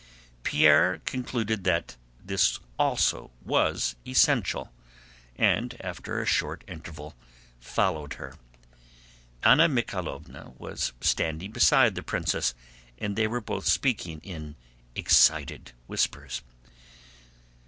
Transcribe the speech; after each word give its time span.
Pierre 0.41 0.99
concluded 1.05 1.63
that 1.63 1.95
this 2.19 2.57
also 2.79 3.29
was 3.45 3.95
essential, 4.03 4.73
and 5.35 5.77
after 5.79 6.19
a 6.19 6.25
short 6.25 6.63
interval 6.67 7.13
followed 7.59 8.13
her. 8.15 8.35
Anna 9.43 9.69
Mikháylovna 9.69 10.57
was 10.59 10.93
standing 11.01 11.51
beside 11.51 11.93
the 11.93 12.01
princess, 12.01 12.55
and 12.97 13.15
they 13.15 13.27
were 13.27 13.41
both 13.41 13.67
speaking 13.67 14.21
in 14.23 14.55
excited 14.95 15.71
whispers. 15.85 16.41